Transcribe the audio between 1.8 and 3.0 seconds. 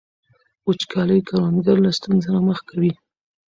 له ستونزو سره مخ کوي.